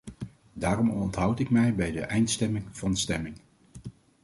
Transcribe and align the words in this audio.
Daarom 0.53 0.89
onthoud 0.89 1.39
ik 1.39 1.49
mij 1.49 1.75
bij 1.75 1.91
de 1.91 2.01
eindstemming 2.01 2.65
van 2.71 2.97
stemming. 2.97 3.35